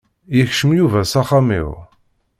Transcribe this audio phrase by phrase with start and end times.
[0.37, 1.69] Yekcem Yuba s axxam-iw.